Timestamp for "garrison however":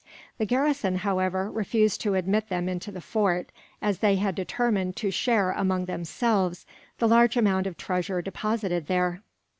0.47-1.51